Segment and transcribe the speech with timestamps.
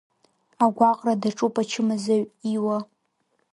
[0.63, 2.77] Агәаҟра даҿуп ачымазаҩ Иуа.